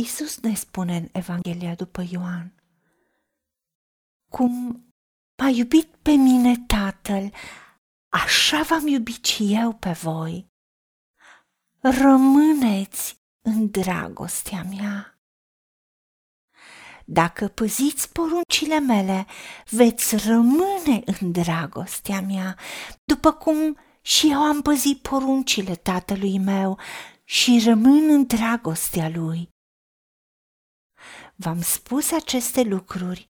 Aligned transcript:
Isus 0.00 0.38
ne 0.38 0.54
spune 0.54 0.96
în 0.96 1.08
Evanghelia 1.12 1.74
după 1.74 2.04
Ioan, 2.10 2.54
cum 4.30 4.84
m-a 5.36 5.48
iubit 5.48 5.94
pe 6.02 6.10
mine 6.10 6.56
Tatăl, 6.66 7.32
așa 8.08 8.62
v-am 8.62 8.86
iubit 8.86 9.24
și 9.24 9.54
eu 9.54 9.72
pe 9.72 9.90
voi. 9.90 10.46
Rămâneți 11.80 13.20
în 13.40 13.70
dragostea 13.70 14.62
mea. 14.62 15.20
Dacă 17.04 17.48
păziți 17.48 18.12
poruncile 18.12 18.78
mele, 18.78 19.26
veți 19.70 20.16
rămâne 20.26 21.02
în 21.04 21.32
dragostea 21.32 22.20
mea, 22.20 22.58
după 23.04 23.32
cum 23.32 23.78
și 24.00 24.30
eu 24.30 24.42
am 24.42 24.62
păzit 24.62 25.02
poruncile 25.02 25.74
tatălui 25.74 26.38
meu 26.38 26.78
și 27.24 27.62
rămân 27.64 28.08
în 28.10 28.26
dragostea 28.26 29.08
lui. 29.08 29.48
V-am 31.42 31.62
spus 31.62 32.12
aceste 32.12 32.62
lucruri 32.62 33.30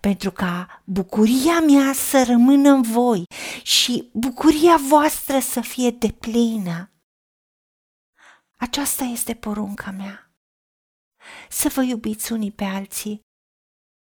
pentru 0.00 0.30
ca 0.30 0.82
bucuria 0.84 1.60
mea 1.60 1.92
să 1.92 2.24
rămână 2.26 2.70
în 2.70 2.82
voi 2.82 3.24
și 3.62 4.10
bucuria 4.12 4.76
voastră 4.76 5.38
să 5.38 5.60
fie 5.60 5.90
deplină. 5.90 6.90
Aceasta 8.56 9.04
este 9.04 9.34
porunca 9.34 9.90
mea. 9.90 10.30
Să 11.48 11.68
vă 11.68 11.82
iubiți 11.82 12.32
unii 12.32 12.52
pe 12.52 12.64
alții 12.64 13.20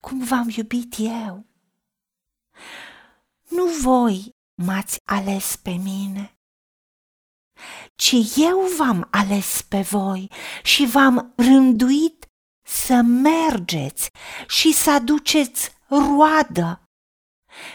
cum 0.00 0.24
v-am 0.24 0.48
iubit 0.56 0.94
eu. 0.98 1.46
Nu 3.48 3.66
voi 3.82 4.34
m-ați 4.54 4.98
ales 5.04 5.56
pe 5.56 5.70
mine, 5.70 6.38
ci 7.94 8.14
eu 8.36 8.60
v-am 8.78 9.08
ales 9.10 9.62
pe 9.62 9.80
voi 9.80 10.30
și 10.62 10.86
v-am 10.86 11.32
rânduit 11.36 12.15
să 12.66 13.02
mergeți 13.02 14.10
și 14.48 14.72
să 14.72 14.90
aduceți 14.90 15.70
roadă 15.88 16.80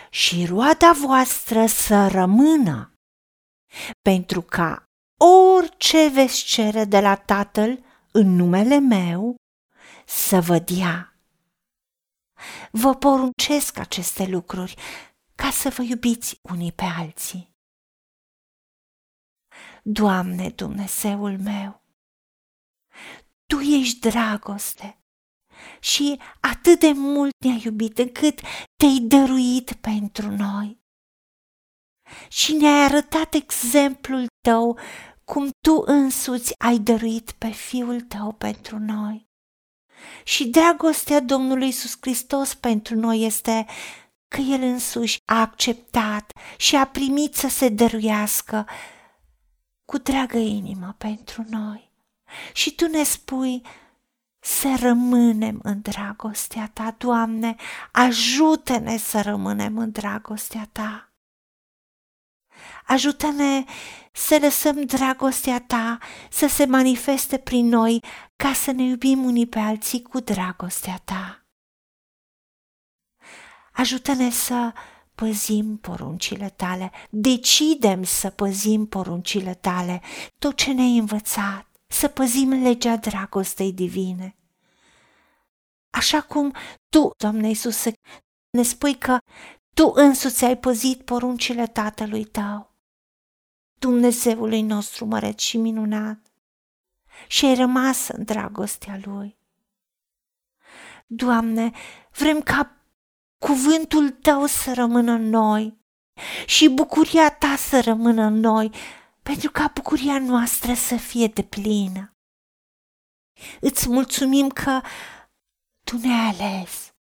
și 0.09 0.45
roada 0.45 0.91
voastră 0.93 1.66
să 1.66 2.07
rămână, 2.07 2.93
pentru 4.01 4.41
ca 4.41 4.83
orice 5.57 6.07
veți 6.07 6.43
cere 6.43 6.85
de 6.85 6.99
la 6.99 7.16
Tatăl 7.16 7.83
în 8.11 8.35
numele 8.35 8.79
meu 8.79 9.35
să 10.05 10.41
vă 10.41 10.59
dea. 10.59 11.16
Vă 12.71 12.95
poruncesc 12.95 13.77
aceste 13.77 14.25
lucruri 14.25 14.75
ca 15.35 15.51
să 15.51 15.69
vă 15.69 15.81
iubiți 15.81 16.39
unii 16.41 16.71
pe 16.71 16.83
alții. 16.83 17.49
Doamne 19.83 20.49
Dumnezeul 20.49 21.39
meu, 21.39 21.80
Tu 23.52 23.59
ești 23.59 23.99
dragoste 23.99 25.02
și 25.80 26.19
atât 26.39 26.80
de 26.80 26.91
mult 26.91 27.31
ne-ai 27.45 27.61
iubit 27.63 27.97
încât 27.97 28.39
te-ai 28.75 28.99
dăruit 28.99 29.73
pentru 29.73 30.30
noi. 30.30 30.81
Și 32.27 32.53
ne-ai 32.53 32.83
arătat 32.83 33.33
exemplul 33.33 34.27
tău 34.44 34.79
cum 35.23 35.49
tu 35.66 35.83
însuți 35.85 36.53
ai 36.59 36.79
dăruit 36.79 37.31
pe 37.31 37.47
Fiul 37.47 38.02
tău 38.02 38.31
pentru 38.31 38.79
noi. 38.79 39.29
Și 40.23 40.47
dragostea 40.47 41.19
Domnului 41.19 41.67
Isus 41.67 41.97
Hristos 41.99 42.53
pentru 42.53 42.95
noi 42.95 43.25
este 43.25 43.66
că 44.27 44.41
El 44.41 44.61
însuși 44.61 45.17
a 45.25 45.39
acceptat 45.39 46.31
și 46.57 46.75
a 46.75 46.88
primit 46.88 47.35
să 47.35 47.47
se 47.47 47.69
dăruiască 47.69 48.67
cu 49.85 49.97
dragă 49.97 50.38
inimă 50.38 50.95
pentru 50.97 51.45
noi. 51.49 51.91
Și 52.53 52.75
Tu 52.75 52.87
ne 52.87 53.03
spui 53.03 53.61
să 54.39 54.75
rămânem 54.79 55.59
în 55.63 55.81
dragostea 55.81 56.69
Ta, 56.73 56.95
Doamne, 56.97 57.55
ajută-ne 57.91 58.97
să 58.97 59.21
rămânem 59.21 59.77
în 59.77 59.91
dragostea 59.91 60.69
Ta. 60.71 61.11
Ajută-ne 62.85 63.63
să 64.11 64.38
lăsăm 64.41 64.85
dragostea 64.85 65.61
ta 65.61 65.97
să 66.29 66.47
se 66.47 66.66
manifeste 66.66 67.38
prin 67.38 67.67
noi 67.67 68.03
ca 68.35 68.53
să 68.53 68.72
ne 68.72 68.83
iubim 68.83 69.23
unii 69.23 69.47
pe 69.47 69.59
alții 69.59 70.01
cu 70.01 70.19
dragostea 70.19 71.01
ta. 71.03 71.45
Ajută-ne 73.73 74.29
să 74.29 74.73
păzim 75.16 75.77
poruncile 75.77 76.50
tale, 76.50 76.91
decidem 77.09 78.03
să 78.03 78.29
păzim 78.29 78.85
poruncile 78.85 79.53
tale, 79.53 80.01
tot 80.39 80.56
ce 80.56 80.73
ne-ai 80.73 80.97
învățat, 80.97 81.67
să 81.91 82.07
păzim 82.07 82.50
legea 82.50 82.96
dragostei 82.96 83.74
divine. 83.74 84.35
Așa 85.90 86.22
cum 86.22 86.53
Tu, 86.90 87.12
Doamne 87.18 87.47
Iisuse, 87.47 87.94
ne 88.50 88.63
spui 88.63 88.97
că 88.97 89.18
Tu 89.74 89.91
însuți 89.96 90.46
ai 90.46 90.57
păzit 90.57 91.01
poruncile 91.01 91.68
Tatălui 91.68 92.24
Tău. 92.24 92.75
Dumnezeului 93.80 94.62
nostru 94.62 95.06
măreț 95.06 95.41
și 95.41 95.57
minunat 95.57 96.31
și 97.28 97.46
ai 97.46 97.56
rămas 97.56 98.07
în 98.07 98.24
dragostea 98.24 99.00
Lui. 99.03 99.38
Doamne, 101.07 101.72
vrem 102.12 102.41
ca 102.41 102.75
cuvântul 103.38 104.09
Tău 104.09 104.46
să 104.46 104.74
rămână 104.74 105.12
în 105.12 105.30
noi 105.30 105.80
și 106.46 106.69
bucuria 106.69 107.30
Ta 107.30 107.56
să 107.56 107.81
rămână 107.81 108.24
în 108.24 108.40
noi, 108.40 108.72
pentru 109.23 109.51
ca 109.51 109.71
bucuria 109.73 110.19
noastră 110.19 110.73
să 110.73 110.95
fie 110.97 111.27
deplină. 111.27 112.15
Îți 113.59 113.89
mulțumim 113.89 114.49
că 114.49 114.81
Tu 115.83 115.97
ne-ai 115.97 116.29
ales 116.29 116.93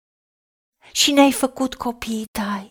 și 0.93 1.13
ne-ai 1.13 1.33
făcut 1.33 1.75
copiii 1.75 2.27
Tăi. 2.27 2.69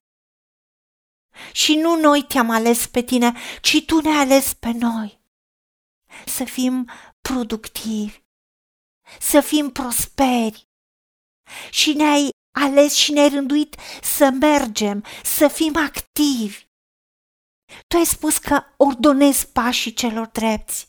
Și 1.51 1.75
nu 1.75 1.99
noi 1.99 2.23
te-am 2.23 2.49
ales 2.49 2.87
pe 2.87 3.01
tine, 3.01 3.33
ci 3.61 3.85
tu 3.85 4.01
ne-ai 4.01 4.17
ales 4.21 4.53
pe 4.53 4.71
noi. 4.71 5.21
Să 6.25 6.43
fim 6.43 6.89
productivi, 7.21 8.19
să 9.19 9.41
fim 9.41 9.71
prosperi. 9.71 10.67
Și 11.69 11.93
ne-ai 11.93 12.29
ales 12.51 12.93
și 12.93 13.11
ne-ai 13.11 13.29
rânduit 13.29 13.75
să 14.01 14.29
mergem, 14.29 15.03
să 15.23 15.47
fim 15.47 15.75
activi. 15.75 16.66
Tu 17.87 17.97
ai 17.97 18.05
spus 18.05 18.37
că 18.37 18.63
ordonezi 18.77 19.47
pașii 19.47 19.93
celor 19.93 20.27
drepți 20.27 20.87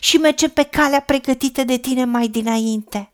și 0.00 0.16
mergem 0.16 0.50
pe 0.50 0.62
calea 0.62 1.00
pregătită 1.00 1.64
de 1.64 1.76
tine 1.76 2.04
mai 2.04 2.28
dinainte 2.28 3.12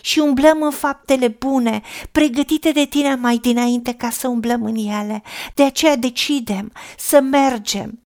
și 0.00 0.18
umblăm 0.18 0.62
în 0.62 0.70
faptele 0.70 1.28
bune, 1.28 1.82
pregătite 2.12 2.72
de 2.72 2.84
tine 2.84 3.14
mai 3.14 3.38
dinainte 3.38 3.94
ca 3.94 4.10
să 4.10 4.28
umblăm 4.28 4.64
în 4.64 4.74
ele. 4.74 5.22
De 5.54 5.62
aceea 5.62 5.96
decidem 5.96 6.72
să 6.96 7.20
mergem 7.20 8.06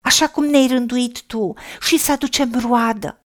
așa 0.00 0.28
cum 0.28 0.44
ne-ai 0.44 0.66
rânduit 0.66 1.22
tu 1.22 1.54
și 1.80 1.98
să 1.98 2.12
aducem 2.12 2.60
roadă. 2.60 3.24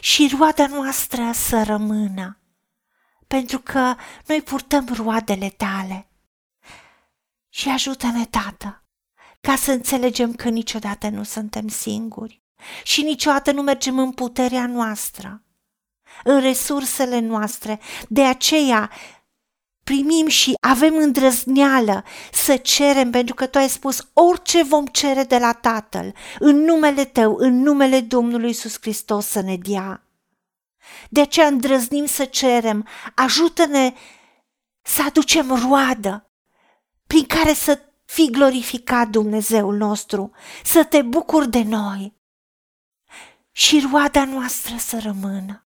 Și 0.00 0.34
roada 0.38 0.66
noastră 0.66 1.30
să 1.32 1.62
rămână, 1.62 2.40
pentru 3.26 3.58
că 3.58 3.94
noi 4.26 4.42
purtăm 4.42 4.88
roadele 4.96 5.48
tale. 5.48 6.08
Și 7.48 7.68
ajută-ne, 7.68 8.26
Tată, 8.26 8.83
ca 9.44 9.56
să 9.56 9.72
înțelegem 9.72 10.32
că 10.32 10.48
niciodată 10.48 11.08
nu 11.08 11.22
suntem 11.22 11.68
singuri 11.68 12.42
și 12.82 13.02
niciodată 13.02 13.52
nu 13.52 13.62
mergem 13.62 13.98
în 13.98 14.12
puterea 14.12 14.66
noastră, 14.66 15.42
în 16.24 16.40
resursele 16.40 17.18
noastre. 17.18 17.80
De 18.08 18.22
aceea 18.22 18.90
primim 19.84 20.26
și 20.26 20.54
avem 20.60 20.96
îndrăzneală 20.96 22.04
să 22.32 22.56
cerem, 22.56 23.10
pentru 23.10 23.34
că 23.34 23.46
tu 23.46 23.58
ai 23.58 23.68
spus 23.68 24.10
orice 24.12 24.62
vom 24.62 24.86
cere 24.86 25.22
de 25.22 25.38
la 25.38 25.52
Tatăl, 25.52 26.14
în 26.38 26.56
numele 26.56 27.04
tău, 27.04 27.36
în 27.36 27.60
numele 27.62 28.00
Domnului 28.00 28.48
Iisus 28.48 28.76
Hristos 28.80 29.26
să 29.26 29.40
ne 29.40 29.56
dea. 29.56 30.06
De 31.10 31.20
aceea 31.20 31.46
îndrăznim 31.46 32.04
să 32.04 32.24
cerem, 32.24 32.86
ajută-ne 33.14 33.94
să 34.82 35.02
aducem 35.06 35.68
roadă 35.68 36.30
prin 37.06 37.26
care 37.26 37.52
să 37.52 37.93
fi 38.14 38.30
glorificat 38.30 39.08
Dumnezeul 39.08 39.76
nostru, 39.76 40.32
să 40.64 40.84
te 40.84 41.02
bucuri 41.02 41.50
de 41.50 41.62
noi 41.62 42.14
și 43.52 43.86
roada 43.90 44.24
noastră 44.24 44.76
să 44.76 45.00
rămână. 45.00 45.66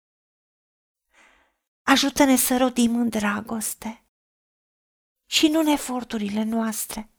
Ajută-ne 1.83 2.37
să 2.37 2.57
rodim 2.57 2.97
în 2.97 3.09
dragoste 3.09 4.05
și 5.31 5.49
nu 5.49 5.61
în 5.61 5.67
eforturile 5.67 6.43
noastre, 6.43 7.11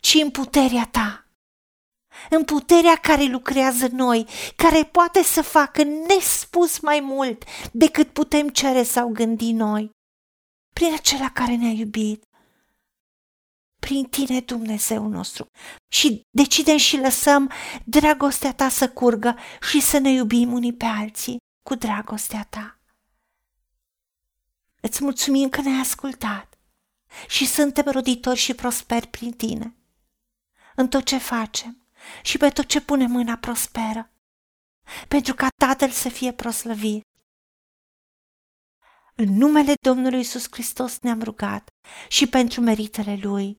ci 0.00 0.14
în 0.14 0.30
puterea 0.30 0.88
ta, 0.90 1.26
în 2.30 2.44
puterea 2.44 2.96
care 2.96 3.24
lucrează 3.24 3.88
noi, 3.88 4.26
care 4.56 4.84
poate 4.84 5.22
să 5.22 5.42
facă 5.42 5.82
nespus 5.82 6.80
mai 6.80 7.00
mult 7.00 7.44
decât 7.72 8.12
putem 8.12 8.48
cere 8.48 8.82
sau 8.82 9.08
gândi 9.08 9.52
noi, 9.52 9.90
prin 10.74 10.92
acela 10.92 11.30
care 11.30 11.56
ne-a 11.56 11.72
iubit, 11.72 12.29
prin 13.90 14.04
tine, 14.04 14.40
Dumnezeu 14.40 15.06
nostru. 15.06 15.46
Și 15.92 16.22
decidem 16.30 16.76
și 16.76 16.96
lăsăm 16.96 17.50
dragostea 17.84 18.54
ta 18.54 18.68
să 18.68 18.90
curgă 18.90 19.36
și 19.70 19.80
să 19.80 19.98
ne 19.98 20.10
iubim 20.10 20.52
unii 20.52 20.74
pe 20.74 20.84
alții 20.84 21.36
cu 21.62 21.74
dragostea 21.74 22.46
ta. 22.50 22.80
Îți 24.80 25.02
mulțumim 25.02 25.48
că 25.48 25.60
ne-ai 25.60 25.80
ascultat 25.80 26.58
și 27.28 27.46
suntem 27.46 27.84
roditori 27.86 28.38
și 28.38 28.54
prosperi 28.54 29.06
prin 29.06 29.32
tine. 29.32 29.76
În 30.76 30.88
tot 30.88 31.04
ce 31.04 31.18
facem 31.18 31.86
și 32.22 32.38
pe 32.38 32.48
tot 32.48 32.66
ce 32.66 32.80
punem 32.80 33.10
mâna 33.10 33.36
prosperă, 33.36 34.12
pentru 35.08 35.34
ca 35.34 35.48
Tatăl 35.64 35.90
să 35.90 36.08
fie 36.08 36.32
proslăvit. 36.32 37.02
În 39.14 39.36
numele 39.36 39.74
Domnului 39.82 40.20
Isus 40.20 40.46
Hristos 40.50 40.98
ne-am 40.98 41.22
rugat 41.22 41.68
și 42.08 42.28
pentru 42.28 42.60
meritele 42.60 43.18
Lui. 43.22 43.58